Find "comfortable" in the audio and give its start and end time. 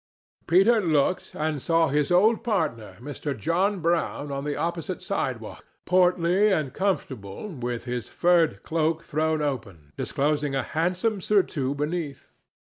6.73-7.49